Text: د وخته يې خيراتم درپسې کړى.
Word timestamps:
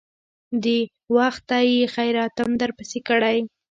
د 0.63 0.65
وخته 1.15 1.57
يې 1.71 1.81
خيراتم 1.95 2.49
درپسې 2.61 2.99
کړى. 3.07 3.37